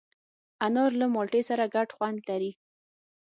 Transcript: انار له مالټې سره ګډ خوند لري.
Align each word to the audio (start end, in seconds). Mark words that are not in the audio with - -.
انار 0.65 0.91
له 1.01 1.05
مالټې 1.13 1.41
سره 1.49 1.63
ګډ 1.75 1.89
خوند 1.95 2.19
لري. 2.29 2.51